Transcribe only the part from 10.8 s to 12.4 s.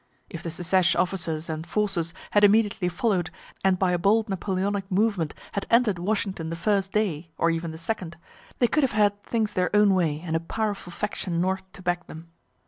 faction north to back them.